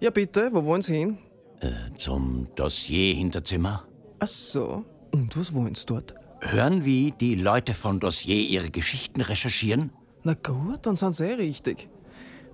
[0.00, 1.18] Ja, bitte, wo wollen Sie hin?
[1.60, 3.84] Äh, zum Dossier-Hinterzimmer.
[4.18, 4.84] Ach so.
[5.12, 6.14] Und was wollen Sie dort?
[6.40, 9.92] Hören, wie die Leute von Dossier ihre Geschichten recherchieren?
[10.22, 11.90] Na gut, dann sind Sie eh richtig.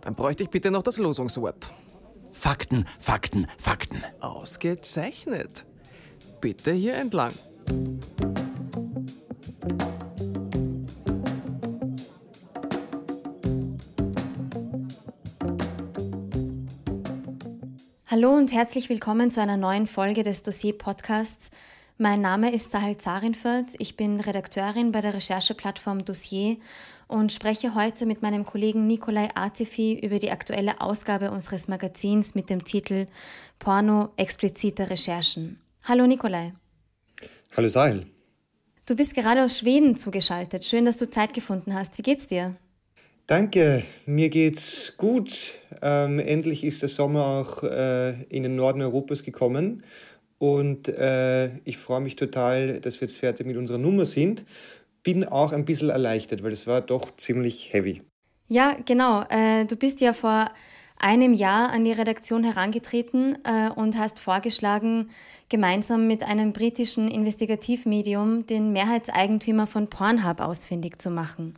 [0.01, 1.73] Dann bräuchte ich bitte noch das Losungswort.
[2.33, 4.03] Fakten, Fakten, Fakten.
[4.21, 5.65] Ausgezeichnet.
[6.41, 7.33] Bitte hier entlang.
[18.17, 21.51] Hallo und herzlich willkommen zu einer neuen Folge des Dossier-Podcasts.
[21.99, 23.75] Mein Name ist Sahel Zarinfert.
[23.79, 26.57] Ich bin Redakteurin bei der Rechercheplattform Dossier
[27.09, 32.49] und spreche heute mit meinem Kollegen Nikolai Artifi über die aktuelle Ausgabe unseres Magazins mit
[32.49, 33.05] dem Titel
[33.59, 35.61] Porno explizite Recherchen.
[35.85, 36.55] Hallo Nikolai.
[37.55, 38.07] Hallo Sahel.
[38.87, 40.65] Du bist gerade aus Schweden zugeschaltet.
[40.65, 41.99] Schön, dass du Zeit gefunden hast.
[41.99, 42.57] Wie geht's dir?
[43.27, 45.59] Danke, mir geht's gut.
[45.83, 49.83] Ähm, endlich ist der Sommer auch äh, in den Norden Europas gekommen
[50.39, 54.45] und äh, ich freue mich total, dass wir jetzt fertig mit unserer Nummer sind.
[55.03, 58.03] Bin auch ein bisschen erleichtert, weil es war doch ziemlich heavy.
[58.47, 59.25] Ja, genau.
[59.29, 60.49] Äh, du bist ja vor
[60.99, 65.11] einem Jahr an die Redaktion herangetreten äh, und hast vorgeschlagen,
[65.49, 71.55] gemeinsam mit einem britischen Investigativmedium den Mehrheitseigentümer von Pornhub ausfindig zu machen.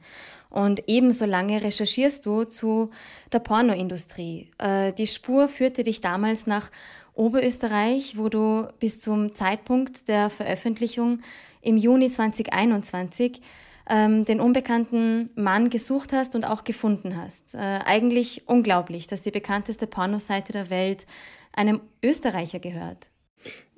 [0.50, 2.90] Und ebenso lange recherchierst du zu
[3.32, 4.50] der Pornoindustrie.
[4.58, 6.70] Äh, die Spur führte dich damals nach
[7.14, 11.20] Oberösterreich, wo du bis zum Zeitpunkt der Veröffentlichung
[11.60, 13.42] im Juni 2021
[13.90, 17.54] ähm, den unbekannten Mann gesucht hast und auch gefunden hast.
[17.54, 21.06] Äh, eigentlich unglaublich, dass die bekannteste Pornoseite der Welt
[21.52, 23.08] einem Österreicher gehört.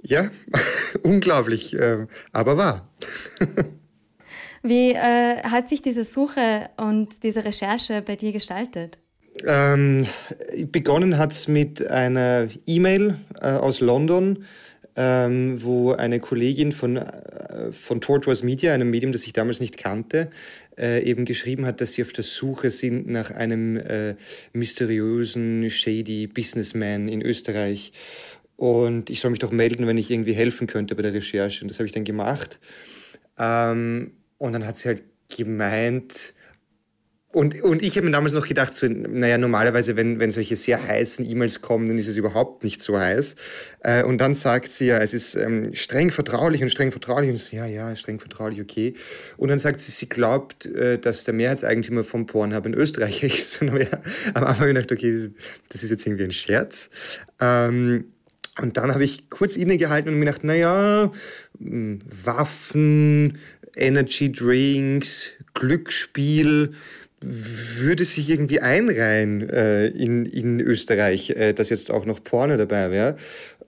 [0.03, 0.29] Ja,
[1.03, 2.91] unglaublich, äh, aber wahr.
[4.63, 8.99] Wie äh, hat sich diese Suche und diese Recherche bei dir gestaltet?
[9.47, 10.07] Ähm,
[10.71, 14.45] begonnen hat es mit einer E-Mail äh, aus London,
[14.97, 19.79] ähm, wo eine Kollegin von, äh, von Tortoise Media, einem Medium, das ich damals nicht
[19.79, 20.31] kannte,
[20.77, 24.17] äh, eben geschrieben hat, dass sie auf der Suche sind nach einem äh,
[24.53, 27.93] mysteriösen, shady Businessman in Österreich.
[28.57, 31.63] Und ich soll mich doch melden, wenn ich irgendwie helfen könnte bei der Recherche.
[31.63, 32.61] Und das habe ich dann gemacht.
[33.39, 35.05] Ähm, und dann hat sie halt
[35.37, 36.35] gemeint,
[37.33, 40.85] und, und ich habe mir damals noch gedacht, so, naja, normalerweise, wenn, wenn solche sehr
[40.85, 43.37] heißen E-Mails kommen, dann ist es überhaupt nicht so heiß.
[43.85, 47.31] Äh, und dann sagt sie ja, es ist ähm, streng vertraulich und streng vertraulich.
[47.31, 48.95] Und so, ja, ja, streng vertraulich, okay.
[49.37, 53.63] Und dann sagt sie, sie glaubt, äh, dass der Mehrheitseigentümer vom Pornhub in Österreich ist.
[53.63, 53.87] Und ja,
[54.35, 55.31] am Anfang habe ich gedacht, okay,
[55.69, 56.91] das ist jetzt irgendwie ein Scherz.
[57.41, 58.07] Ähm,
[58.61, 61.13] und dann habe ich kurz innegehalten und mir gedacht, naja,
[61.59, 63.39] hm, Waffen,
[63.77, 66.75] Energy Drinks, Glücksspiel,
[67.23, 72.91] würde sich irgendwie einreihen äh, in, in Österreich, äh, dass jetzt auch noch Porno dabei
[72.91, 73.17] wäre.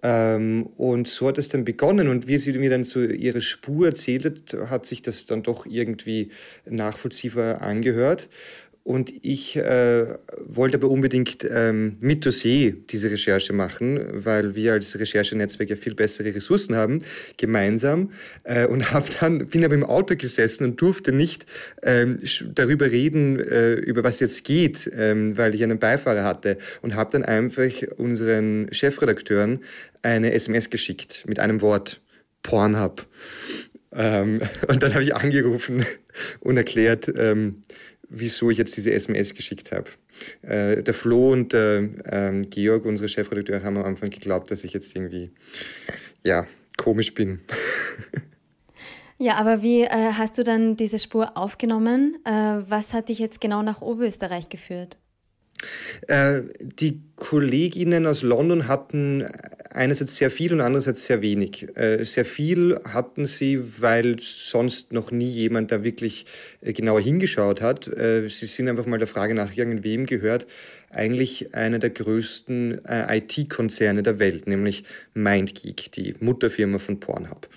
[0.03, 2.09] Ähm, und so hat es dann begonnen.
[2.09, 5.67] Und wie sie mir dann so ihre Spur erzählt hat, hat sich das dann doch
[5.67, 6.31] irgendwie
[6.65, 8.29] nachvollziehbar angehört.
[8.85, 10.07] Und ich äh,
[10.45, 15.95] wollte aber unbedingt ähm, mit Dossier diese Recherche machen, weil wir als Recherchenetzwerk ja viel
[15.95, 16.99] bessere Ressourcen haben,
[17.37, 18.11] gemeinsam.
[18.43, 21.47] Äh, und hab dann, bin aber im Auto gesessen und durfte nicht
[21.83, 22.19] ähm,
[22.55, 26.59] darüber reden, äh, über was jetzt geht, ähm, weil ich einen Beifahrer hatte.
[26.81, 29.61] Und habe dann einfach unseren Chefredakteuren
[30.03, 32.01] eine SMS geschickt mit einem Wort,
[32.43, 33.07] Pornhub.
[33.95, 35.85] Ähm, und dann habe ich angerufen
[36.41, 37.63] und erklärt, ähm,
[38.13, 39.91] wieso ich jetzt diese SMS geschickt habe.
[40.43, 44.73] Äh, der Flo und der ähm, Georg, unsere Chefredakteure, haben am Anfang geglaubt, dass ich
[44.73, 45.31] jetzt irgendwie,
[46.23, 46.47] ja,
[46.77, 47.41] komisch bin.
[49.19, 52.19] Ja, aber wie äh, hast du dann diese Spur aufgenommen?
[52.25, 52.33] Äh,
[52.69, 54.99] was hat dich jetzt genau nach Oberösterreich geführt?
[56.09, 59.25] Äh, die Kolleginnen aus London hatten
[59.71, 61.69] einerseits sehr viel und andererseits sehr wenig.
[61.77, 66.27] Äh, sehr viel hatten sie, weil sonst noch nie jemand da wirklich
[66.61, 67.85] äh, genauer hingeschaut hat.
[67.85, 70.47] Sie sind einfach mal der Frage nachgegangen, wem gehört
[70.91, 74.85] eigentlich einer der größten IT-Konzerne der Welt, nämlich
[75.15, 77.49] MindGeek, die Mutterfirma von Pornhub.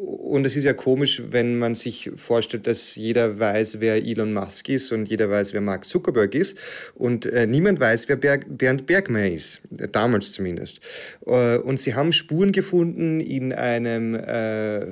[0.00, 4.68] Und es ist ja komisch, wenn man sich vorstellt, dass jeder weiß, wer Elon Musk
[4.68, 6.56] ist und jeder weiß, wer Mark Zuckerberg ist.
[6.94, 10.80] Und äh, niemand weiß, wer Berg, Bernd Bergmeier ist, damals zumindest.
[11.26, 14.86] Äh, und sie haben Spuren gefunden in einem äh,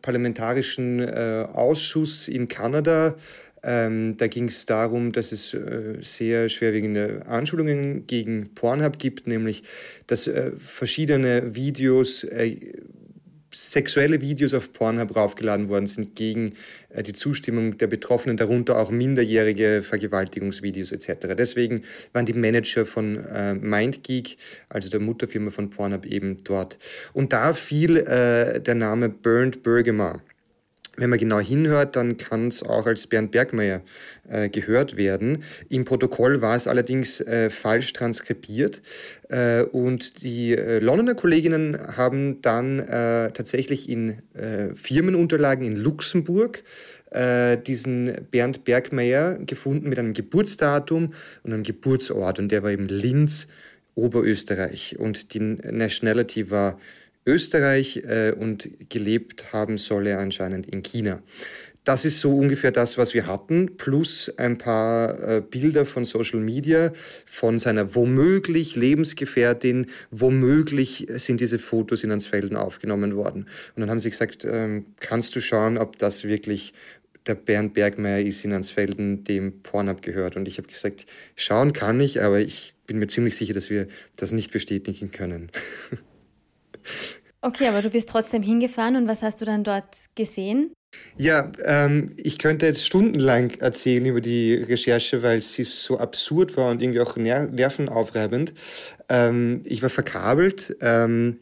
[0.00, 3.16] parlamentarischen äh, Ausschuss in Kanada,
[3.64, 9.62] ähm, da ging es darum, dass es äh, sehr schwerwiegende Anschuldigungen gegen Pornhub gibt, nämlich
[10.08, 12.56] dass äh, verschiedene Videos äh,
[13.52, 16.54] sexuelle Videos auf Pornhub raufgeladen worden sind gegen
[16.90, 21.34] äh, die Zustimmung der Betroffenen, darunter auch minderjährige Vergewaltigungsvideos etc.
[21.36, 21.82] Deswegen
[22.12, 24.36] waren die Manager von äh, MindGeek,
[24.68, 26.78] also der Mutterfirma von Pornhub, eben dort.
[27.12, 30.22] Und da fiel äh, der Name Bernd Bergemer.
[30.96, 33.80] Wenn man genau hinhört, dann kann es auch als Bernd Bergmeier
[34.28, 35.42] äh, gehört werden.
[35.70, 38.82] Im Protokoll war es allerdings äh, falsch transkribiert
[39.30, 46.62] äh, und die äh, Londoner Kolleginnen haben dann äh, tatsächlich in äh, Firmenunterlagen in Luxemburg
[47.66, 51.12] diesen Bernd Bergmeier gefunden mit einem Geburtsdatum
[51.42, 53.48] und einem Geburtsort und der war eben Linz,
[53.94, 56.78] Oberösterreich und die Nationality war
[57.26, 61.22] Österreich äh, und gelebt haben soll er anscheinend in China.
[61.84, 66.38] Das ist so ungefähr das, was wir hatten, plus ein paar äh, Bilder von Social
[66.38, 66.92] Media
[67.26, 69.86] von seiner womöglich Lebensgefährtin.
[70.12, 73.48] Womöglich sind diese Fotos in Ansfelden aufgenommen worden.
[73.74, 76.72] Und dann haben sie gesagt, ähm, kannst du schauen, ob das wirklich
[77.26, 80.36] der Bernd Bergmeier ist in Ansfelden, dem Pornhub gehört.
[80.36, 83.88] Und ich habe gesagt, schauen kann ich, aber ich bin mir ziemlich sicher, dass wir
[84.16, 85.50] das nicht bestätigen können.
[87.40, 90.72] Okay, aber du bist trotzdem hingefahren und was hast du dann dort gesehen?
[91.16, 96.70] Ja, ähm, ich könnte jetzt stundenlang erzählen über die Recherche, weil sie so absurd war
[96.70, 98.54] und irgendwie auch ner nervenaufreibend.
[99.08, 100.76] Ähm, ich war verkabelt.
[100.80, 101.38] Ähm,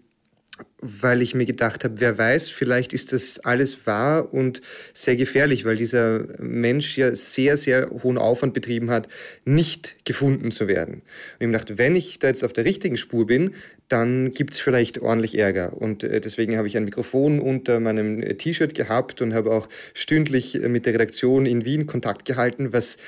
[0.81, 4.61] weil ich mir gedacht habe, wer weiß, vielleicht ist das alles wahr und
[4.94, 9.09] sehr gefährlich, weil dieser Mensch ja sehr, sehr hohen Aufwand betrieben hat,
[9.44, 10.94] nicht gefunden zu werden.
[10.94, 11.03] Und
[11.41, 13.55] ich mir gedacht, wenn ich da jetzt auf der richtigen Spur bin,
[13.88, 15.77] dann gibt es vielleicht ordentlich Ärger.
[15.77, 19.69] Und äh, deswegen habe ich ein Mikrofon unter meinem äh, T-Shirt gehabt und habe auch
[19.94, 22.99] stündlich äh, mit der Redaktion in Wien Kontakt gehalten, was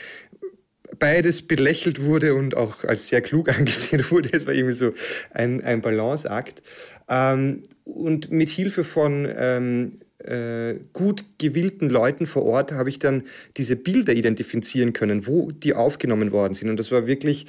[0.98, 4.30] beides belächelt wurde und auch als sehr klug angesehen wurde.
[4.32, 4.92] Es war irgendwie so
[5.32, 6.62] ein, ein Balanceakt.
[7.08, 13.24] Ähm, und mit Hilfe von ähm, äh, gut gewillten Leuten vor Ort habe ich dann
[13.56, 16.70] diese Bilder identifizieren können, wo die aufgenommen worden sind.
[16.70, 17.46] Und das war wirklich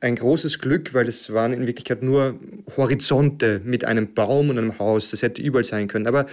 [0.00, 2.38] ein großes Glück, weil es waren in Wirklichkeit nur
[2.76, 5.10] Horizonte mit einem Baum und einem Haus.
[5.10, 6.06] Das hätte überall sein können.
[6.06, 6.26] Aber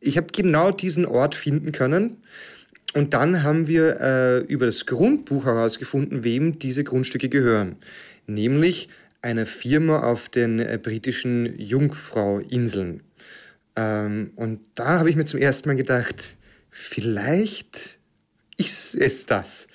[0.00, 2.22] ich habe genau diesen Ort finden können.
[2.94, 7.76] Und dann haben wir äh, über das Grundbuch herausgefunden, wem diese Grundstücke gehören.
[8.26, 8.88] Nämlich
[9.22, 13.02] einer Firma auf den äh, britischen Jungfrau-Inseln.
[13.76, 16.36] Ähm, und da habe ich mir zum ersten Mal gedacht,
[16.70, 17.98] vielleicht
[18.58, 19.68] ist es das.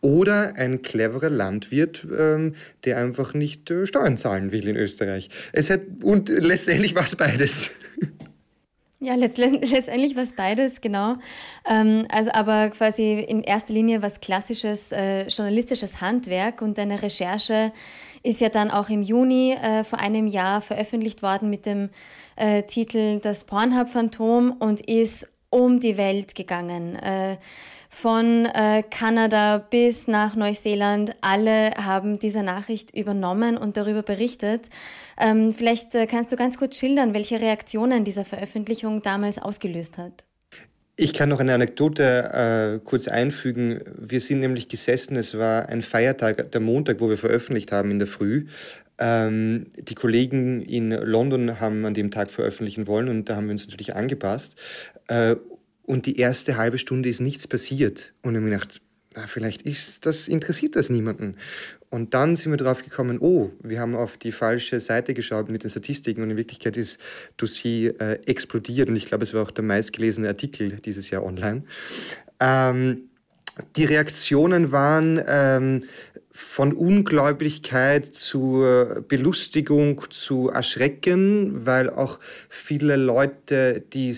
[0.00, 2.54] Oder ein cleverer Landwirt, ähm,
[2.84, 5.28] der einfach nicht äh, Steuern zahlen will in Österreich.
[5.52, 7.72] Es hat, und letztendlich war es beides.
[9.06, 11.14] Ja, letztendlich war es beides, genau.
[11.64, 17.72] Ähm, also aber quasi in erster Linie was klassisches äh, journalistisches Handwerk und deine Recherche
[18.24, 21.90] ist ja dann auch im Juni äh, vor einem Jahr veröffentlicht worden mit dem
[22.34, 26.96] äh, Titel Das Pornhub-Phantom und ist um die Welt gegangen.
[26.96, 27.36] Äh,
[27.96, 34.68] von äh, Kanada bis nach Neuseeland, alle haben diese Nachricht übernommen und darüber berichtet.
[35.18, 40.26] Ähm, vielleicht äh, kannst du ganz kurz schildern, welche Reaktionen diese Veröffentlichung damals ausgelöst hat.
[40.96, 43.80] Ich kann noch eine Anekdote äh, kurz einfügen.
[43.98, 47.98] Wir sind nämlich gesessen, es war ein Feiertag, der Montag, wo wir veröffentlicht haben in
[47.98, 48.44] der Früh.
[48.98, 53.52] Ähm, die Kollegen in London haben an dem Tag veröffentlichen wollen und da haben wir
[53.52, 54.56] uns natürlich angepasst.
[55.08, 55.36] Äh,
[55.86, 58.12] und die erste halbe Stunde ist nichts passiert.
[58.22, 58.80] Und ich habe mir gedacht,
[59.14, 61.36] na, vielleicht ist das, interessiert das niemanden.
[61.88, 65.62] Und dann sind wir drauf gekommen, oh, wir haben auf die falsche Seite geschaut mit
[65.62, 67.00] den Statistiken und in Wirklichkeit ist
[67.36, 71.62] Dossier äh, explodiert und ich glaube, es war auch der meistgelesene Artikel dieses Jahr online.
[72.40, 73.08] Ähm,
[73.76, 75.84] die Reaktionen waren ähm,
[76.38, 78.62] von Ungläubigkeit zu
[79.08, 82.18] Belustigung zu Erschrecken, weil auch
[82.50, 84.14] viele Leute, die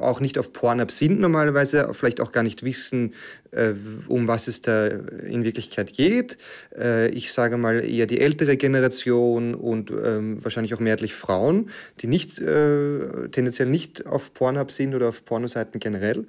[0.00, 3.14] auch nicht auf Pornhub sind normalerweise, vielleicht auch gar nicht wissen,
[3.52, 3.72] äh,
[4.08, 6.36] um was es da in Wirklichkeit geht.
[6.76, 11.70] Äh, ich sage mal eher die ältere Generation und ähm, wahrscheinlich auch mehrheitlich Frauen,
[12.00, 16.26] die nicht äh, tendenziell nicht auf Pornhub sind oder auf Pornoseiten generell.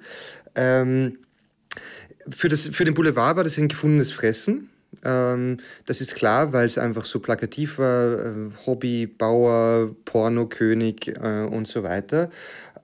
[0.54, 1.18] Ähm,
[2.28, 4.70] für, das, für den Boulevard war das ein gefundenes Fressen.
[5.04, 11.44] Ähm, das ist klar, weil es einfach so plakativ war, äh, Hobby, Bauer, Pornokönig äh,
[11.44, 12.30] und so weiter.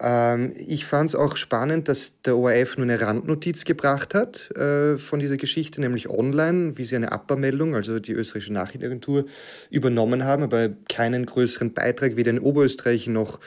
[0.03, 4.97] Ähm, ich fand es auch spannend, dass der ORF nur eine Randnotiz gebracht hat äh,
[4.97, 9.27] von dieser Geschichte, nämlich online, wie sie eine Abmeldung, also die österreichische Nachrichtenagentur,
[9.69, 13.41] übernommen haben, aber keinen größeren Beitrag weder in Oberösterreich noch,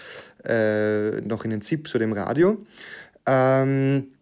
[0.46, 2.64] äh, noch in den ZIPs oder im Radio.
[3.26, 4.13] Ähm,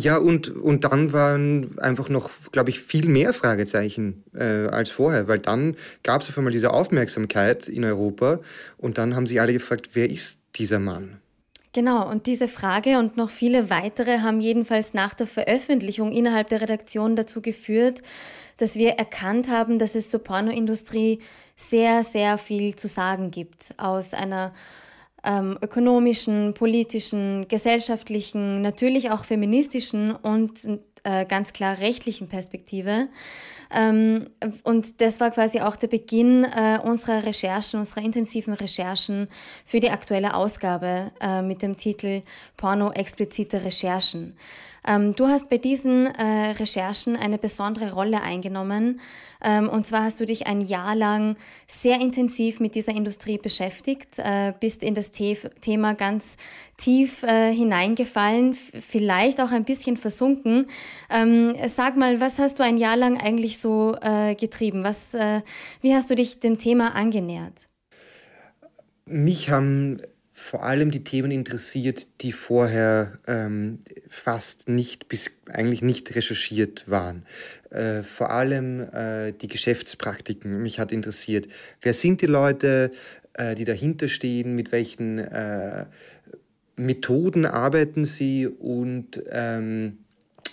[0.00, 5.26] Ja, und, und dann waren einfach noch, glaube ich, viel mehr Fragezeichen äh, als vorher,
[5.26, 5.74] weil dann
[6.04, 8.38] gab es auf einmal diese Aufmerksamkeit in Europa
[8.76, 11.18] und dann haben sich alle gefragt, wer ist dieser Mann?
[11.72, 16.60] Genau, und diese Frage und noch viele weitere haben jedenfalls nach der Veröffentlichung innerhalb der
[16.60, 18.00] Redaktion dazu geführt,
[18.56, 21.18] dass wir erkannt haben, dass es zur Pornoindustrie
[21.56, 24.54] sehr, sehr viel zu sagen gibt aus einer
[25.24, 30.52] ähm, ökonomischen, politischen, gesellschaftlichen, natürlich auch feministischen und
[31.04, 33.08] äh, ganz klar rechtlichen Perspektive.
[33.70, 34.28] Ähm,
[34.64, 39.28] und das war quasi auch der Beginn äh, unserer Recherchen, unserer intensiven Recherchen
[39.64, 42.22] für die aktuelle Ausgabe äh, mit dem Titel
[42.56, 44.36] Porno explizite Recherchen.
[44.88, 49.00] Ähm, du hast bei diesen äh, Recherchen eine besondere Rolle eingenommen.
[49.44, 54.18] Ähm, und zwar hast du dich ein Jahr lang sehr intensiv mit dieser Industrie beschäftigt,
[54.18, 56.36] äh, bist in das The Thema ganz
[56.78, 60.66] tief äh, hineingefallen, vielleicht auch ein bisschen versunken.
[61.10, 64.84] Ähm, sag mal, was hast du ein Jahr lang eigentlich so äh, getrieben?
[64.84, 65.42] Was, äh,
[65.82, 67.66] wie hast du dich dem Thema angenähert?
[69.04, 69.98] Mich haben
[70.48, 77.26] vor allem die Themen interessiert, die vorher ähm, fast nicht bis eigentlich nicht recherchiert waren.
[77.68, 80.62] Äh, vor allem äh, die Geschäftspraktiken.
[80.62, 81.48] Mich hat interessiert,
[81.82, 82.92] wer sind die Leute,
[83.34, 85.84] äh, die dahinter stehen, mit welchen äh,
[86.76, 89.98] Methoden arbeiten sie und ähm,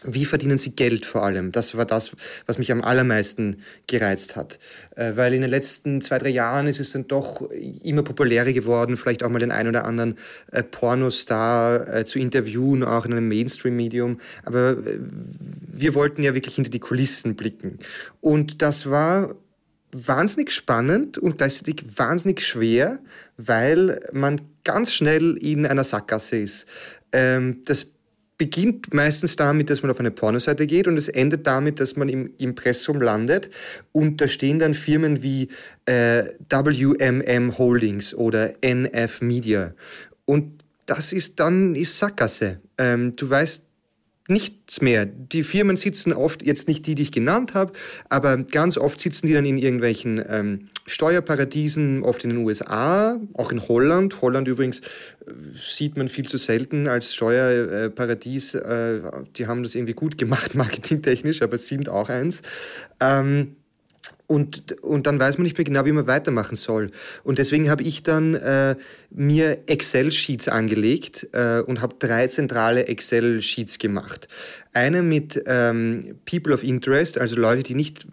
[0.08, 1.52] wie verdienen sie Geld vor allem?
[1.52, 2.12] Das war das,
[2.46, 3.58] was mich am allermeisten
[3.88, 4.60] gereizt hat.
[4.96, 7.50] Äh, weil in den letzten zwei, drei Jahren ist es dann doch
[7.84, 10.18] immer populärer geworden, vielleicht auch mal den einen oder anderen
[10.52, 14.20] äh, Pornostar äh, zu interviewen, auch in einem Mainstream-Medium.
[14.44, 17.80] Aber wir wollten ja wirklich hinter die Kulissen blicken.
[18.22, 19.36] Und das war
[19.92, 23.00] wahnsinnig spannend und gleichzeitig wahnsinnig schwer,
[23.38, 26.66] weil man ganz schnell in einer Sackgasse ist.
[27.14, 27.92] Ähm, das
[28.38, 32.10] beginnt meistens damit, dass man auf eine Pornoseite geht und es endet damit, dass man
[32.10, 33.50] im Impressum landet
[33.92, 35.50] und da stehen dann Firmen wie
[35.86, 39.74] äh, WMM Holdings oder NF Media
[40.26, 42.60] und das ist dann ist Sackgasse.
[42.78, 43.64] Ähm, du weißt
[44.28, 45.06] nichts mehr.
[45.06, 47.74] Die Firmen sitzen oft, jetzt nicht die, die ich genannt habe,
[48.10, 53.52] aber ganz oft sitzen die dann in irgendwelchen ähm, Steuerparadiesen, oft in den USA, auch
[53.52, 54.22] in Holland.
[54.22, 54.84] Holland übrigens äh,
[55.60, 58.56] sieht man viel zu selten als Steuerparadies.
[58.56, 59.02] Äh,
[59.36, 62.42] die haben das irgendwie gut gemacht, marketingtechnisch, aber sind auch eins.
[63.00, 63.56] Ähm,
[64.28, 66.92] und, und dann weiß man nicht mehr genau, wie man weitermachen soll.
[67.24, 68.76] Und deswegen habe ich dann äh,
[69.10, 74.28] mir Excel-Sheets angelegt äh, und habe drei zentrale Excel-Sheets gemacht.
[74.76, 78.06] Eine mit ähm, People of Interest, also Leute, die nicht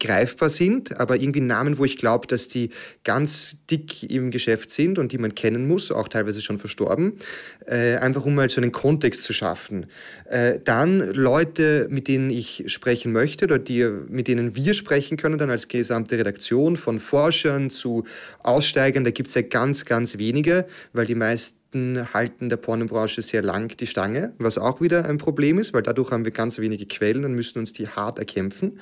[0.00, 2.70] greifbar sind, aber irgendwie Namen, wo ich glaube, dass die
[3.04, 7.18] ganz dick im Geschäft sind und die man kennen muss, auch teilweise schon verstorben,
[7.66, 9.86] äh, einfach um mal so einen Kontext zu schaffen.
[10.28, 15.36] Äh, dann Leute, mit denen ich sprechen möchte oder die, mit denen wir sprechen können,
[15.36, 18.04] dann als gesamte Redaktion, von Forschern zu
[18.42, 23.42] Aussteigern, da gibt es ja ganz, ganz wenige, weil die meisten halten der Pornobranche sehr
[23.42, 26.86] lang die Stange, was auch wieder ein Problem ist, weil dadurch haben wir ganz wenige
[26.86, 28.78] Quellen und müssen uns die hart erkämpfen.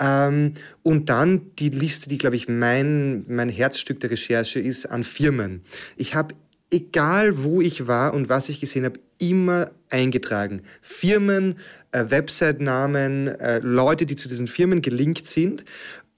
[0.00, 5.04] Ähm, und dann die Liste, die, glaube ich, mein, mein Herzstück der Recherche ist, an
[5.04, 5.62] Firmen.
[5.96, 6.34] Ich habe,
[6.70, 10.62] egal wo ich war und was ich gesehen habe, immer eingetragen.
[10.80, 11.58] Firmen,
[11.92, 15.64] äh, Website-Namen, äh, Leute, die zu diesen Firmen gelinkt sind.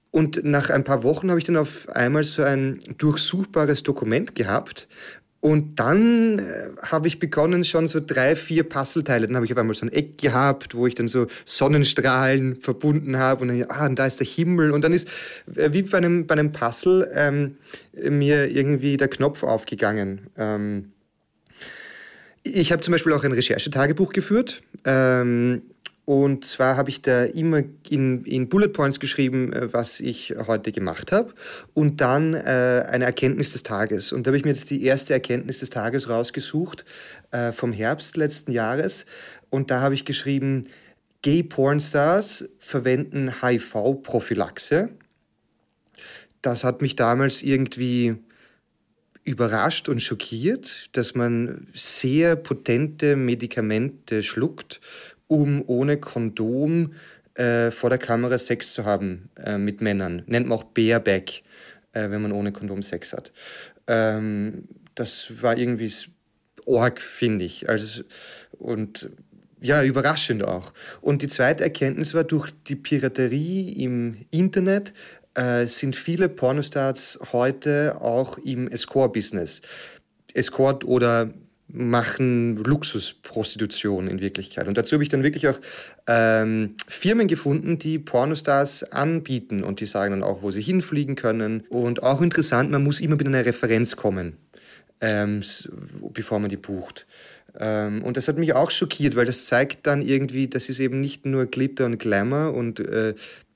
[0.09, 4.87] Und nach ein paar Wochen habe ich dann auf einmal so ein durchsuchbares Dokument gehabt,
[5.41, 6.43] und dann äh,
[6.81, 9.27] habe ich begonnen, schon so drei, vier Puzzleteile.
[9.27, 13.17] Dann habe ich auf einmal so ein Eck gehabt, wo ich dann so Sonnenstrahlen verbunden
[13.17, 13.43] habe.
[13.43, 14.71] Und dann, ah, und da ist der Himmel.
[14.71, 15.07] Und dann ist,
[15.55, 17.57] äh, wie bei einem, bei einem Puzzle, ähm,
[17.93, 20.31] mir irgendwie der Knopf aufgegangen.
[20.35, 20.93] Ähm,
[22.41, 24.63] ich habe zum Beispiel auch ein Recherchetagebuch geführt.
[24.83, 25.61] Ähm,
[26.05, 30.71] und zwar habe ich da immer in, in Bullet Points geschrieben, äh, was ich heute
[30.71, 31.33] gemacht habe.
[31.73, 34.13] Und dann äh, eine Erkenntnis des Tages.
[34.13, 36.85] Und da habe ich mir jetzt die erste Erkenntnis des Tages rausgesucht
[37.31, 39.07] äh, vom Herbst letzten Jahres.
[39.49, 40.67] Und da habe ich geschrieben,
[41.23, 44.89] Gay Pornstars verwenden HIV-Prophylaxe.
[46.43, 48.17] Das hat mich damals irgendwie
[49.23, 54.79] überrascht und schockiert, dass man sehr potente Medikamente schluckt
[55.27, 56.93] um ohne Kondom
[57.35, 60.23] äh, vor der Kamera Sex zu haben äh, mit Männern.
[60.27, 61.43] Nennt man auch Bareback,
[61.93, 63.31] äh, wenn man ohne Kondom Sex hat.
[63.87, 65.91] Ähm, das war irgendwie
[66.67, 67.69] arg, finde ich.
[67.69, 68.03] Also,
[68.51, 69.09] und
[69.61, 70.73] ja, überraschend auch.
[71.01, 74.93] Und die zweite Erkenntnis war, durch die Piraterie im Internet
[75.33, 79.61] äh, sind viele Pornostars heute auch im Escort-Business.
[80.33, 81.33] Escort oder
[81.75, 84.67] machen Luxusprostitution in Wirklichkeit.
[84.67, 85.59] Und dazu habe ich dann wirklich auch
[86.07, 91.63] ähm, Firmen gefunden, die Pornostars anbieten und die sagen dann auch, wo sie hinfliegen können.
[91.69, 94.37] Und auch interessant, man muss immer mit einer Referenz kommen,
[95.01, 95.43] ähm,
[96.13, 97.05] bevor man die bucht.
[97.57, 101.01] Ähm, und das hat mich auch schockiert, weil das zeigt dann irgendwie, das ist eben
[101.01, 103.13] nicht nur Glitter und Glamour und äh,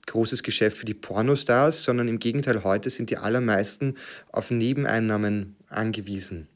[0.07, 3.95] großes Geschäft für die Pornostars, sondern im Gegenteil, heute sind die allermeisten
[4.31, 6.47] auf Nebeneinnahmen angewiesen.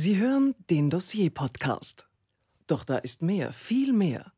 [0.00, 2.06] Sie hören den Dossier-Podcast.
[2.68, 4.32] Doch da ist mehr, viel mehr.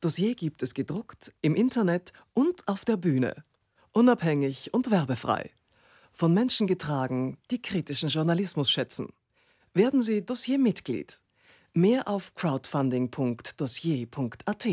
[0.00, 3.44] Dossier gibt es gedruckt, im Internet und auf der Bühne.
[3.92, 5.50] Unabhängig und werbefrei.
[6.14, 9.12] Von Menschen getragen, die kritischen Journalismus schätzen.
[9.74, 11.20] Werden Sie Dossier-Mitglied.
[11.74, 14.68] Mehr auf crowdfunding.dossier.at.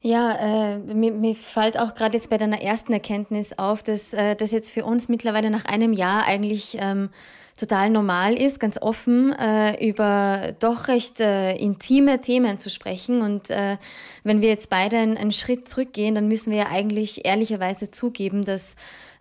[0.00, 4.36] Ja, äh, mir, mir fällt auch gerade jetzt bei deiner ersten Erkenntnis auf, dass äh,
[4.36, 7.10] das jetzt für uns mittlerweile nach einem Jahr eigentlich ähm,
[7.56, 13.20] total normal ist, ganz offen äh, über doch recht äh, intime Themen zu sprechen.
[13.22, 13.76] Und äh,
[14.24, 18.44] wenn wir jetzt beide einen, einen Schritt zurückgehen, dann müssen wir ja eigentlich ehrlicherweise zugeben,
[18.44, 18.74] dass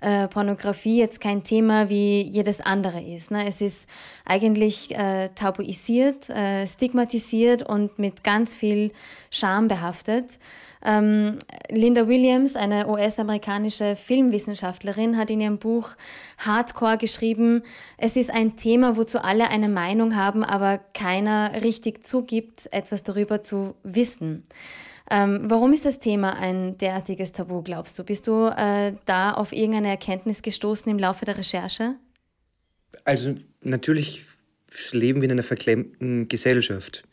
[0.04, 3.32] äh, Pornografie jetzt kein Thema wie jedes andere ist.
[3.32, 3.48] Ne?
[3.48, 3.88] Es ist
[4.26, 8.92] eigentlich äh, tabuisiert, äh, stigmatisiert und mit ganz viel
[9.32, 10.38] Scham behaftet.
[10.86, 15.92] Ähm, Linda Williams, eine US-amerikanische Filmwissenschaftlerin, hat in ihrem Buch
[16.40, 17.64] Hardcore geschrieben,
[17.98, 23.42] es ist ein Thema, wozu alle eine Meinung haben, aber keiner richtig zugibt, etwas darüber
[23.42, 24.44] zu wissen.
[25.12, 28.04] Ähm, warum ist das Thema ein derartiges Tabu, glaubst du?
[28.04, 31.96] Bist du äh, da auf irgendeine Erkenntnis gestoßen im Laufe der Recherche?
[33.04, 34.24] Also natürlich
[34.92, 37.04] leben wir in einer verklemmten Gesellschaft.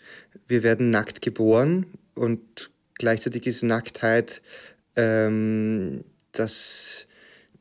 [0.46, 4.42] Wir werden nackt geboren und gleichzeitig ist Nacktheit
[4.96, 7.06] ähm, das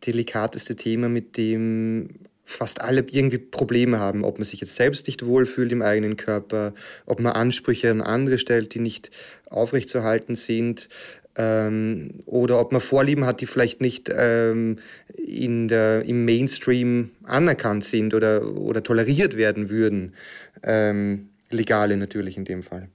[0.05, 2.09] delikateste Thema, mit dem
[2.49, 6.73] fast alle irgendwie Probleme haben, ob man sich jetzt selbst nicht wohlfühlt im eigenen Körper,
[7.05, 9.11] ob man Ansprüche an andere stellt, die nicht
[9.45, 10.89] aufrechtzuerhalten sind,
[11.37, 14.79] ähm, oder ob man Vorlieben hat, die vielleicht nicht ähm,
[15.15, 20.15] in der, im Mainstream anerkannt sind oder, oder toleriert werden würden.
[20.63, 22.89] Ähm, legale natürlich in dem Fall.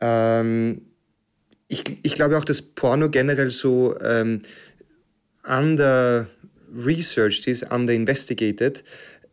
[0.00, 0.86] Ähm,
[1.68, 4.40] ich, ich glaube auch, dass Porno generell so ähm,
[5.46, 6.26] under
[6.74, 8.84] researched ist, under investigated,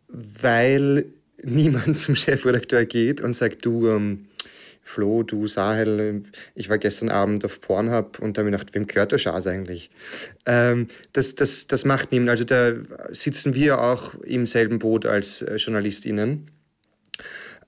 [0.07, 1.05] weil
[1.43, 4.27] niemand zum Chefredakteur geht und sagt, du, ähm,
[4.87, 6.23] Flo, du Sahel,
[6.55, 9.45] ich war gestern Abend auf Pornhub und da habe ich gedacht, wem gehört der Schaß
[9.47, 9.89] eigentlich?
[10.45, 12.29] Ähm, das, das, das macht niemand.
[12.29, 12.71] Also da
[13.09, 16.49] sitzen wir auch im selben Boot als äh, JournalistInnen.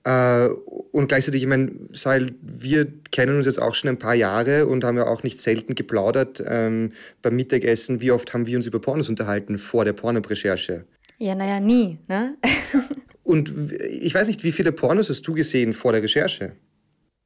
[0.04, 0.48] Äh,
[0.92, 4.82] und gleichzeitig, ich meine, Sahel, wir kennen uns jetzt auch schon ein paar Jahre und
[4.84, 8.00] haben ja auch nicht selten geplaudert ähm, beim Mittagessen.
[8.00, 10.84] Wie oft haben wir uns über Pornos unterhalten vor der Pornorecherche?
[11.18, 12.36] Ja, naja, nie, ne?
[13.22, 13.52] und
[13.90, 16.52] ich weiß nicht, wie viele Pornos hast du gesehen vor der Recherche?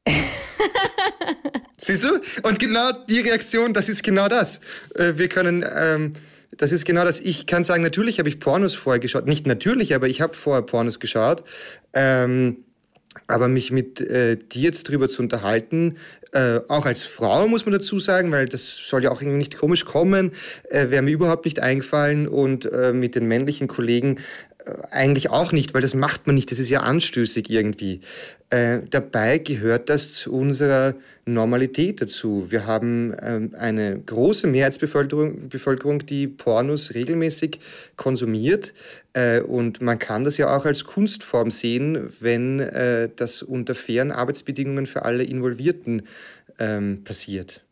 [1.78, 2.08] Siehst du?
[2.42, 4.60] Und genau die Reaktion, das ist genau das.
[4.96, 6.14] Äh, wir können, ähm,
[6.56, 7.20] das ist genau das.
[7.20, 9.26] Ich kann sagen, natürlich habe ich Pornos vorher geschaut.
[9.26, 11.44] Nicht natürlich, aber ich habe vorher Pornos geschaut.
[11.92, 12.58] Ähm,
[13.28, 15.96] aber mich mit äh, dir jetzt drüber zu unterhalten,
[16.32, 19.56] äh, auch als Frau muss man dazu sagen, weil das soll ja auch irgendwie nicht
[19.56, 20.32] komisch kommen,
[20.68, 24.18] äh, wäre mir überhaupt nicht eingefallen und äh, mit den männlichen Kollegen
[24.90, 28.00] eigentlich auch nicht, weil das macht man nicht, das ist ja anstößig irgendwie.
[28.50, 30.94] Äh, dabei gehört das zu unserer
[31.26, 32.46] Normalität dazu.
[32.50, 37.60] Wir haben ähm, eine große Mehrheitsbevölkerung, Bevölkerung, die Pornos regelmäßig
[37.96, 38.74] konsumiert
[39.12, 44.12] äh, und man kann das ja auch als Kunstform sehen, wenn äh, das unter fairen
[44.12, 46.02] Arbeitsbedingungen für alle Involvierten
[46.58, 47.63] ähm, passiert.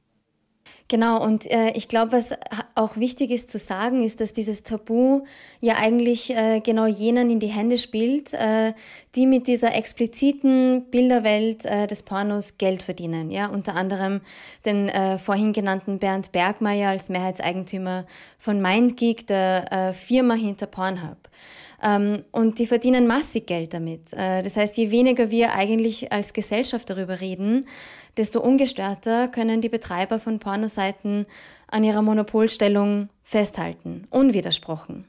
[0.93, 2.35] Genau, und äh, ich glaube, was
[2.75, 5.23] auch wichtig ist zu sagen, ist, dass dieses Tabu
[5.59, 8.75] ja eigentlich äh, genau jenen in die Hände spielt, äh,
[9.15, 13.31] die mit dieser expliziten Bilderwelt äh, des Pornos Geld verdienen.
[13.31, 14.21] Ja, unter anderem
[14.67, 18.05] den äh, vorhin genannten Bernd Bergmeier als Mehrheitseigentümer
[18.39, 21.17] von MindGeek, der äh, Firma hinter Pornhub.
[21.83, 24.13] Ähm, und die verdienen massig Geld damit.
[24.13, 27.67] Äh, das heißt, je weniger wir eigentlich als Gesellschaft darüber reden,
[28.17, 31.27] desto ungestörter können die Betreiber von Pornoseiten
[31.67, 35.07] an ihrer Monopolstellung festhalten, unwidersprochen.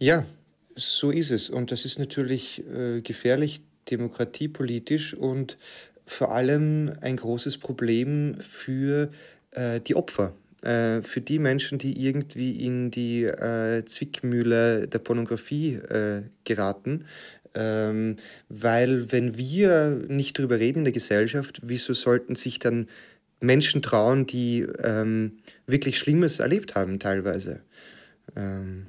[0.00, 0.26] Ja,
[0.74, 1.48] so ist es.
[1.48, 5.56] Und das ist natürlich äh, gefährlich demokratiepolitisch und
[6.04, 9.10] vor allem ein großes Problem für
[9.52, 15.74] äh, die Opfer äh, für die Menschen, die irgendwie in die äh, Zwickmühle der Pornografie
[15.74, 17.04] äh, geraten.
[17.54, 18.16] Ähm,
[18.48, 22.88] weil wenn wir nicht drüber reden in der Gesellschaft, wieso sollten sich dann
[23.40, 27.60] Menschen trauen, die ähm, wirklich Schlimmes erlebt haben teilweise?
[28.34, 28.86] Ähm,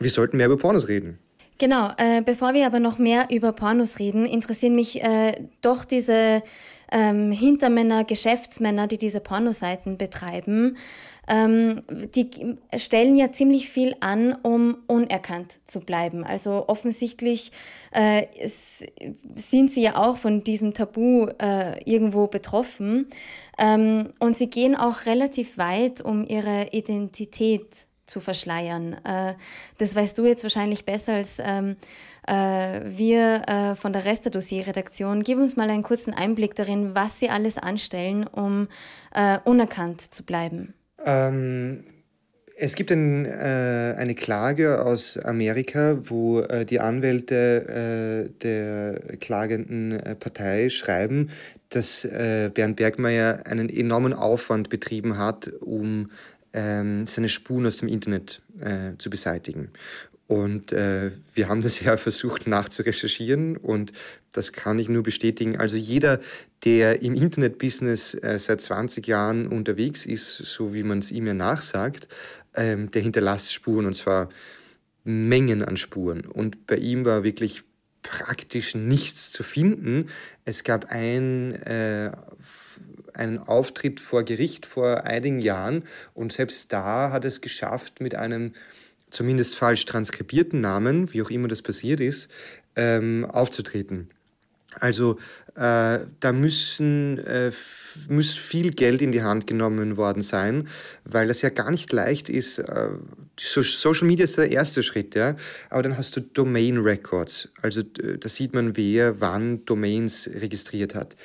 [0.00, 1.18] wir sollten mehr über Pornos reden.
[1.58, 6.42] Genau, äh, bevor wir aber noch mehr über Pornos reden, interessieren mich äh, doch diese
[6.92, 10.76] ähm, Hintermänner, Geschäftsmänner, die diese Pornoseiten betreiben.
[11.28, 11.82] Ähm,
[12.14, 16.24] die stellen ja ziemlich viel an, um unerkannt zu bleiben.
[16.24, 17.52] Also offensichtlich
[17.90, 18.26] äh,
[19.34, 23.08] sind sie ja auch von diesem Tabu äh, irgendwo betroffen.
[23.58, 28.94] Ähm, und sie gehen auch relativ weit, um ihre Identität zu verschleiern.
[29.04, 29.34] Äh,
[29.78, 31.76] das weißt du jetzt wahrscheinlich besser als ähm,
[32.26, 35.22] äh, wir äh, von der Reste-Dossier-Redaktion.
[35.22, 38.68] Gib uns mal einen kurzen Einblick darin, was sie alles anstellen, um
[39.44, 40.74] unerkannt zu bleiben.
[41.04, 41.84] Ähm,
[42.56, 51.30] es gibt ein, eine Klage aus Amerika, wo die Anwälte der klagenden Partei schreiben,
[51.70, 52.06] dass
[52.54, 56.10] Bernd Bergmeier einen enormen Aufwand betrieben hat, um
[57.06, 59.70] seine Spuren aus dem Internet äh, zu beseitigen.
[60.28, 63.92] Und äh, wir haben das ja versucht nachzurecherchieren und
[64.32, 65.56] das kann ich nur bestätigen.
[65.56, 66.20] Also jeder,
[66.64, 71.34] der im Internetbusiness äh, seit 20 Jahren unterwegs ist, so wie man es ihm ja
[71.34, 72.08] nachsagt,
[72.54, 74.28] ähm, der hinterlässt Spuren und zwar
[75.04, 76.26] Mengen an Spuren.
[76.26, 77.64] Und bei ihm war wirklich
[78.02, 80.08] praktisch nichts zu finden.
[80.44, 82.12] Es gab ein äh,
[83.18, 88.52] einen Auftritt vor Gericht vor einigen Jahren und selbst da hat es geschafft, mit einem
[89.10, 92.28] zumindest falsch transkribierten Namen, wie auch immer das passiert ist,
[92.76, 94.10] ähm, aufzutreten.
[94.80, 95.18] Also
[95.54, 97.50] äh, da müssen, äh,
[98.08, 100.68] muss viel Geld in die Hand genommen worden sein,
[101.04, 102.58] weil das ja gar nicht leicht ist.
[102.58, 102.90] Äh,
[103.40, 105.34] so, Social Media ist der erste Schritt, ja,
[105.70, 107.48] aber dann hast du Domain Records.
[107.60, 111.16] Also da sieht man, wer wann Domains registriert hat.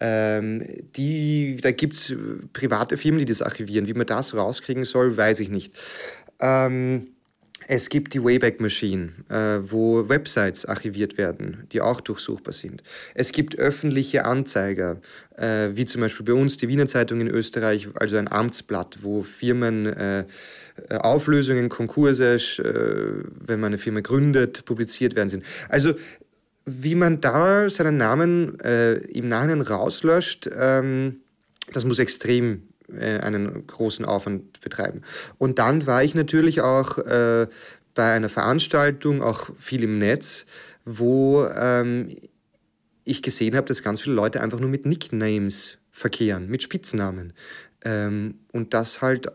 [0.00, 0.64] Ähm,
[0.96, 2.14] die, da gibt es
[2.52, 3.88] private Firmen, die das archivieren.
[3.88, 5.74] Wie man das rauskriegen soll, weiß ich nicht.
[6.40, 7.08] Ähm,
[7.70, 12.82] es gibt die Wayback Machine, äh, wo Websites archiviert werden, die auch durchsuchbar sind.
[13.14, 15.02] Es gibt öffentliche Anzeiger,
[15.36, 19.22] äh, wie zum Beispiel bei uns die Wiener Zeitung in Österreich, also ein Amtsblatt, wo
[19.22, 20.24] Firmen äh,
[20.88, 25.44] Auflösungen, Konkurse, äh, wenn man eine Firma gründet, publiziert werden sind.
[25.68, 25.92] Also
[26.68, 31.20] wie man da seinen Namen äh, im Nachhinein rauslöscht, ähm,
[31.72, 35.02] das muss extrem äh, einen großen Aufwand betreiben.
[35.38, 37.46] Und dann war ich natürlich auch äh,
[37.94, 40.46] bei einer Veranstaltung, auch viel im Netz,
[40.84, 42.08] wo ähm,
[43.04, 47.32] ich gesehen habe, dass ganz viele Leute einfach nur mit Nicknames verkehren, mit Spitznamen.
[47.84, 49.30] Ähm, und das halt äh,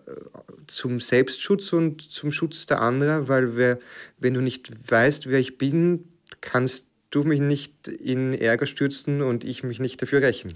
[0.67, 3.79] zum Selbstschutz und zum Schutz der anderen, weil wer,
[4.19, 6.05] wenn du nicht weißt, wer ich bin,
[6.41, 10.53] kannst du mich nicht in Ärger stürzen und ich mich nicht dafür rächen.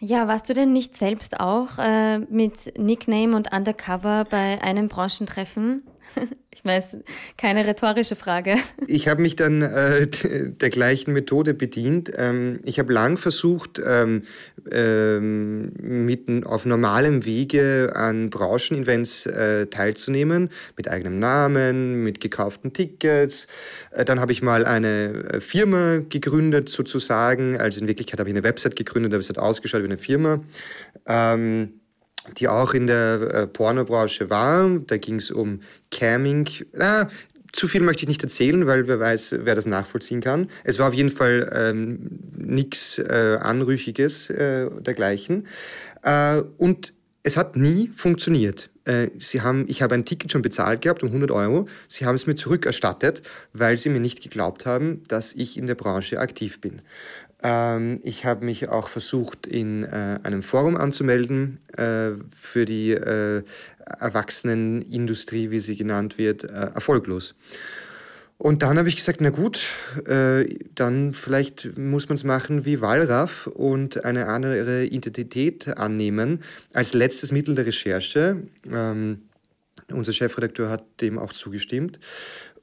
[0.00, 5.82] Ja, warst du denn nicht selbst auch äh, mit Nickname und Undercover bei einem Branchentreffen?
[6.56, 6.98] Ich weiß,
[7.36, 8.56] keine rhetorische Frage.
[8.86, 10.06] Ich habe mich dann äh,
[10.60, 12.12] der gleichen Methode bedient.
[12.16, 14.22] Ähm, ich habe lang versucht, ähm,
[14.70, 15.72] ähm,
[16.06, 23.48] mit, auf normalem Wege an Branchenevents äh, teilzunehmen, mit eigenem Namen, mit gekauften Tickets.
[23.90, 27.56] Äh, dann habe ich mal eine äh, Firma gegründet, sozusagen.
[27.58, 30.40] Also in Wirklichkeit habe ich eine Website gegründet, aber es hat ausgeschaut wie eine Firma.
[31.06, 31.80] Ähm,
[32.36, 34.78] die auch in der äh, Pornobranche war.
[34.86, 35.60] Da ging es um
[35.90, 36.48] Camming.
[36.72, 37.08] Na,
[37.52, 40.48] zu viel möchte ich nicht erzählen, weil wer weiß, wer das nachvollziehen kann.
[40.64, 45.46] Es war auf jeden Fall ähm, nichts äh, Anrüchiges äh, dergleichen.
[46.02, 48.70] Äh, und es hat nie funktioniert.
[48.84, 51.66] Äh, sie haben, ich habe ein Ticket schon bezahlt gehabt um 100 Euro.
[51.88, 55.74] Sie haben es mir zurückerstattet, weil sie mir nicht geglaubt haben, dass ich in der
[55.74, 56.82] Branche aktiv bin.
[57.44, 63.42] Ähm, ich habe mich auch versucht, in äh, einem Forum anzumelden äh, für die äh,
[64.00, 67.34] Erwachsenenindustrie, wie sie genannt wird, äh, erfolglos.
[68.38, 69.62] Und dann habe ich gesagt, na gut,
[70.06, 76.94] äh, dann vielleicht muss man es machen wie Wallraff und eine andere Identität annehmen als
[76.94, 78.42] letztes Mittel der Recherche.
[78.70, 79.28] Ähm,
[79.92, 82.00] unser Chefredakteur hat dem auch zugestimmt.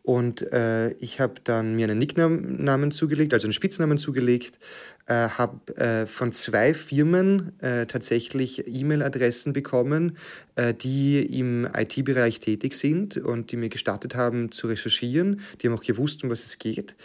[0.03, 4.57] Und äh, ich habe dann mir einen Nicknamen zugelegt, also einen Spitznamen zugelegt,
[5.05, 10.17] äh, habe äh, von zwei Firmen äh, tatsächlich E-Mail-Adressen bekommen,
[10.55, 15.41] äh, die im IT-Bereich tätig sind und die mir gestattet haben zu recherchieren.
[15.61, 16.95] Die haben auch gewusst, um was es geht.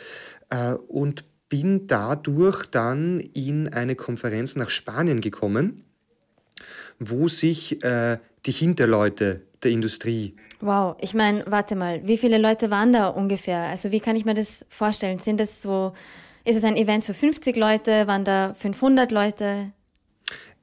[0.48, 5.84] Äh, und bin dadurch dann in eine Konferenz nach Spanien gekommen,
[6.98, 7.78] wo sich
[8.46, 10.34] die Hinterleute der Industrie.
[10.60, 13.62] Wow, ich meine, warte mal, wie viele Leute waren da ungefähr?
[13.62, 15.18] Also wie kann ich mir das vorstellen?
[15.18, 15.92] Sind das so,
[16.44, 18.06] ist es ein Event für 50 Leute?
[18.06, 19.72] Waren da 500 Leute?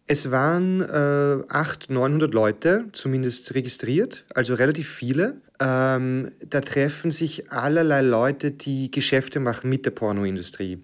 [0.05, 5.41] Es waren äh, 800, 900 Leute zumindest registriert, also relativ viele.
[5.59, 10.79] Ähm, da treffen sich allerlei Leute, die Geschäfte machen mit der Pornoindustrie.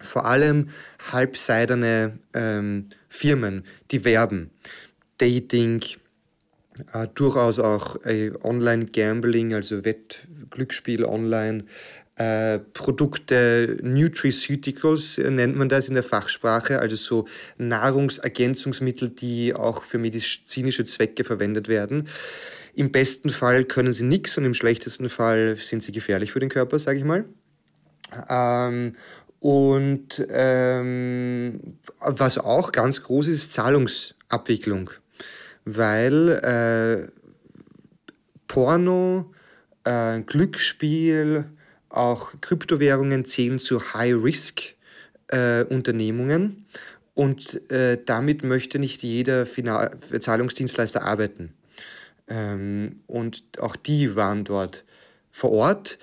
[0.00, 0.68] Vor allem
[1.12, 4.50] halbseidene ähm, Firmen, die werben.
[5.18, 5.82] Dating,
[6.92, 11.64] äh, durchaus auch äh, Online-Gambling, also Wettglücksspiel online,
[12.16, 17.26] äh, Produkte, Nutraceuticals äh, nennt man das in der Fachsprache, also so
[17.58, 22.08] Nahrungsergänzungsmittel, die auch für medizinische Zwecke verwendet werden.
[22.74, 26.48] Im besten Fall können sie nichts und im schlechtesten Fall sind sie gefährlich für den
[26.48, 27.26] Körper, sage ich mal.
[28.28, 28.96] Ähm,
[29.40, 34.90] und ähm, was auch ganz groß ist, ist Zahlungsabwicklung,
[35.66, 37.06] weil äh,
[38.48, 39.32] Porno,
[39.84, 41.44] äh, Glücksspiel,
[41.90, 46.54] auch Kryptowährungen zählen zu High-Risk-Unternehmungen äh,
[47.14, 51.54] und äh, damit möchte nicht jeder Final Zahlungsdienstleister arbeiten.
[52.28, 54.84] Ähm, und auch die waren dort
[55.30, 55.98] vor Ort.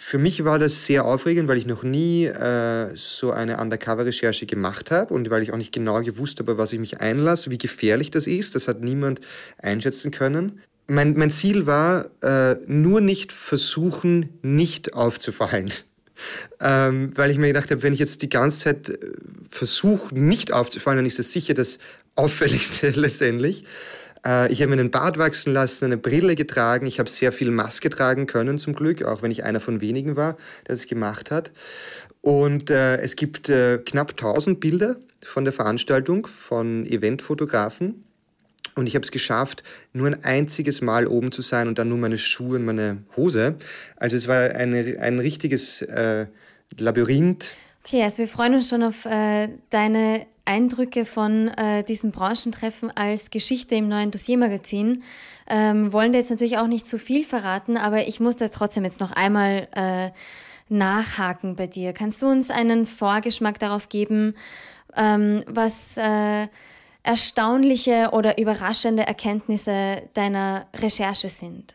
[0.00, 4.90] Für mich war das sehr aufregend, weil ich noch nie äh, so eine Undercover-Recherche gemacht
[4.92, 8.10] habe und weil ich auch nicht genau gewusst habe, was ich mich einlasse, wie gefährlich
[8.10, 8.54] das ist.
[8.54, 9.20] Das hat niemand
[9.58, 15.70] einschätzen können mein, mein Ziel war, äh, nur nicht versuchen, nicht aufzufallen.
[16.60, 18.98] Ähm, weil ich mir gedacht habe, wenn ich jetzt die ganze Zeit äh,
[19.50, 21.78] versuche, nicht aufzufallen, dann ist das sicher das
[22.16, 23.62] Auffälligste letztendlich.
[24.28, 26.86] Äh, ich habe mir einen Bart wachsen lassen, eine Brille getragen.
[26.86, 30.16] Ich habe sehr viel Maske tragen können, zum Glück, auch wenn ich einer von wenigen
[30.16, 30.36] war,
[30.66, 31.50] der das gemacht hat.
[32.20, 38.04] Und äh, es gibt äh, knapp 1000 Bilder von der Veranstaltung von Eventfotografen.
[38.74, 41.98] Und ich habe es geschafft, nur ein einziges Mal oben zu sein und dann nur
[41.98, 43.56] meine Schuhe und meine Hose.
[43.96, 46.26] Also es war eine, ein richtiges äh,
[46.78, 47.54] Labyrinth.
[47.88, 53.30] Okay, also wir freuen uns schon auf äh, deine Eindrücke von äh, diesem Branchentreffen als
[53.30, 55.02] Geschichte im neuen Dossiermagazin.
[55.48, 58.84] Ähm, wollen da jetzt natürlich auch nicht zu viel verraten, aber ich muss da trotzdem
[58.84, 60.10] jetzt noch einmal äh,
[60.68, 61.94] nachhaken bei dir.
[61.94, 64.34] Kannst du uns einen Vorgeschmack darauf geben,
[64.94, 66.46] ähm, was äh,
[67.04, 71.74] erstaunliche oder überraschende Erkenntnisse deiner Recherche sind?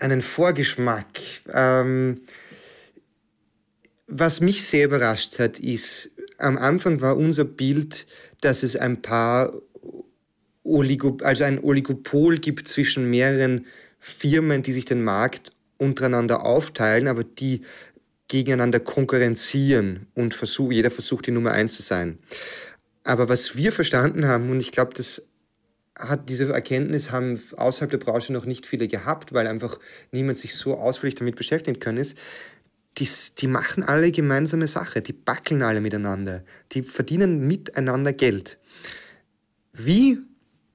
[0.00, 1.06] Einen Vorgeschmack.
[1.54, 2.20] Ähm,
[4.10, 8.06] was mich sehr überrascht hat, ist, am Anfang war unser Bild,
[8.40, 9.52] dass es ein paar
[10.62, 13.66] Oligo, also ein Oligopol gibt zwischen mehreren
[13.98, 17.62] Firmen, die sich den Markt untereinander aufteilen, aber die
[18.28, 22.18] gegeneinander konkurrenzieren und versuch, jeder versucht, die Nummer eins zu sein.
[23.02, 28.46] Aber was wir verstanden haben, und ich glaube, diese Erkenntnis haben außerhalb der Branche noch
[28.46, 29.78] nicht viele gehabt, weil einfach
[30.12, 32.16] niemand sich so ausführlich damit beschäftigen können, ist,
[32.98, 38.58] die, die machen alle gemeinsame Sache, die backeln alle miteinander, die verdienen miteinander Geld.
[39.72, 40.18] Wie,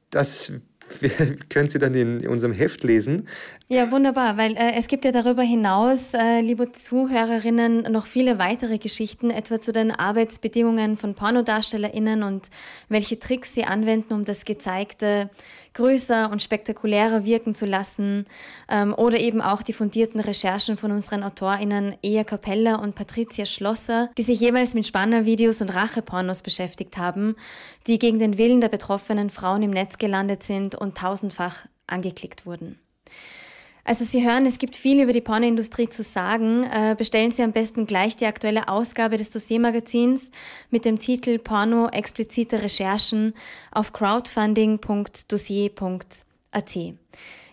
[0.09, 0.53] das
[1.49, 3.27] können Sie dann in unserem Heft lesen.
[3.67, 8.77] Ja, wunderbar, weil äh, es gibt ja darüber hinaus, äh, liebe Zuhörerinnen, noch viele weitere
[8.77, 12.49] Geschichten, etwa zu den Arbeitsbedingungen von PornodarstellerInnen und
[12.87, 15.29] welche Tricks sie anwenden, um das Gezeigte
[15.75, 18.25] größer und spektakulärer wirken zu lassen
[18.69, 24.09] ähm, oder eben auch die fundierten Recherchen von unseren AutorInnen Ea Capella und Patricia Schlosser,
[24.17, 27.35] die sich jeweils mit Spannervideos und Rachepornos beschäftigt haben,
[27.87, 32.79] die gegen den Willen der betroffenen Frauen im Netz gelandet sind und tausendfach angeklickt wurden.
[33.87, 36.63] Also Sie hören, es gibt viel über die Pornoindustrie zu sagen.
[36.63, 40.31] Äh, bestellen Sie am besten gleich die aktuelle Ausgabe des Dossiermagazins
[40.71, 43.35] mit dem Titel Porno explizite Recherchen
[43.71, 46.77] auf crowdfunding.dossier.at.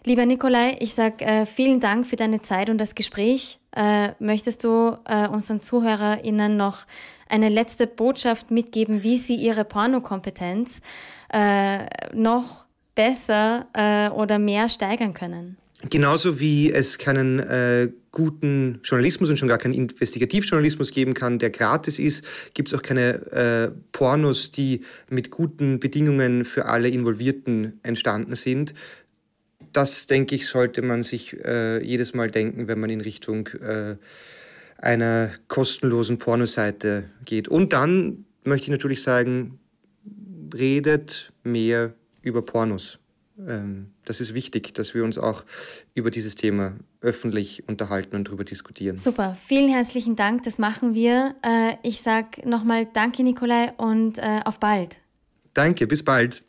[0.04, 3.58] Lieber Nikolai, ich sage äh, vielen Dank für deine Zeit und das Gespräch.
[3.76, 6.86] Äh, möchtest du äh, unseren ZuhörerInnen noch
[7.28, 10.80] eine letzte Botschaft mitgeben, wie sie ihre Pornokompetenz
[11.30, 11.80] äh,
[12.14, 12.64] noch
[12.94, 15.58] besser äh, oder mehr steigern können?
[15.90, 21.50] Genauso wie es keinen äh, guten Journalismus und schon gar keinen Investigativjournalismus geben kann, der
[21.50, 27.80] gratis ist, gibt es auch keine äh, Pornos, die mit guten Bedingungen für alle Involvierten
[27.82, 28.74] entstanden sind.
[29.72, 33.96] Das, denke ich, sollte man sich äh, jedes Mal denken, wenn man in Richtung äh,
[34.78, 37.48] einer kostenlosen Pornoseite geht.
[37.48, 39.58] Und dann möchte ich natürlich sagen,
[40.54, 42.98] redet mehr über Pornos.
[43.48, 45.44] Ähm, das ist wichtig, dass wir uns auch
[45.94, 48.98] über dieses Thema öffentlich unterhalten und darüber diskutieren.
[48.98, 51.34] Super, vielen herzlichen Dank, das machen wir.
[51.42, 54.98] Äh, ich sage nochmal Danke, Nikolai, und äh, auf bald.
[55.54, 56.44] Danke, bis bald.